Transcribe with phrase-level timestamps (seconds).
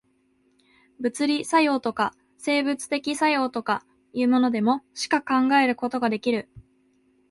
[0.99, 6.49] 物理作用とか、生物的作用とかいうものでも、しか考えることができる。